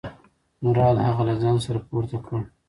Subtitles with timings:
[0.63, 2.39] مراد هغه له ځانه سره پورته کړ.